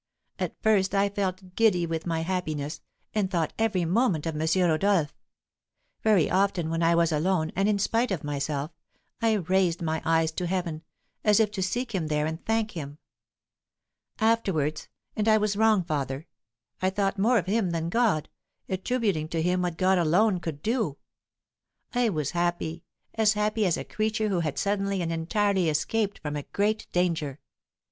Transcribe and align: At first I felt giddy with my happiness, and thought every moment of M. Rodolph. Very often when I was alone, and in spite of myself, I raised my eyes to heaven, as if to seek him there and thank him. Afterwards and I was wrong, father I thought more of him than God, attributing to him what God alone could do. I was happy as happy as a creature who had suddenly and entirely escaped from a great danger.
At 0.39 0.55
first 0.63 0.95
I 0.95 1.09
felt 1.09 1.53
giddy 1.55 1.85
with 1.85 2.07
my 2.07 2.21
happiness, 2.21 2.81
and 3.13 3.29
thought 3.29 3.53
every 3.59 3.85
moment 3.85 4.25
of 4.25 4.33
M. 4.35 4.47
Rodolph. 4.67 5.13
Very 6.01 6.27
often 6.27 6.71
when 6.71 6.81
I 6.81 6.95
was 6.95 7.11
alone, 7.11 7.51
and 7.55 7.69
in 7.69 7.77
spite 7.77 8.09
of 8.09 8.23
myself, 8.23 8.71
I 9.21 9.33
raised 9.33 9.79
my 9.83 10.01
eyes 10.03 10.31
to 10.31 10.47
heaven, 10.47 10.81
as 11.23 11.39
if 11.39 11.51
to 11.51 11.61
seek 11.61 11.93
him 11.93 12.07
there 12.07 12.25
and 12.25 12.43
thank 12.43 12.71
him. 12.71 12.97
Afterwards 14.17 14.89
and 15.15 15.27
I 15.27 15.37
was 15.37 15.55
wrong, 15.55 15.83
father 15.83 16.25
I 16.81 16.89
thought 16.89 17.19
more 17.19 17.37
of 17.37 17.45
him 17.45 17.69
than 17.69 17.89
God, 17.89 18.27
attributing 18.67 19.27
to 19.27 19.41
him 19.43 19.61
what 19.61 19.77
God 19.77 19.99
alone 19.99 20.39
could 20.39 20.63
do. 20.63 20.97
I 21.93 22.09
was 22.09 22.31
happy 22.31 22.83
as 23.13 23.33
happy 23.33 23.67
as 23.67 23.77
a 23.77 23.83
creature 23.85 24.29
who 24.29 24.39
had 24.39 24.57
suddenly 24.57 25.03
and 25.03 25.11
entirely 25.13 25.69
escaped 25.69 26.17
from 26.17 26.35
a 26.35 26.41
great 26.41 26.87
danger. 26.91 27.39